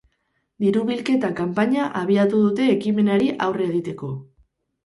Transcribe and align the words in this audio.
Diru-bilketa 0.63 1.29
kanpaina 1.41 1.85
abiatu 2.01 2.41
dute 2.47 2.67
ekimenari 2.79 3.31
aurre 3.49 3.69
egiteko. 3.75 4.11